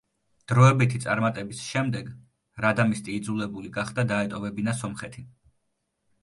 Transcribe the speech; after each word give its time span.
დროებითი 0.51 1.01
წარმატების 1.01 1.59
შემდეგ 1.73 2.09
რადამისტი 2.67 3.13
იძულებული 3.19 3.71
გახდა 3.77 4.07
დაეტოვებინა 4.15 4.75
სომხეთი. 4.81 5.25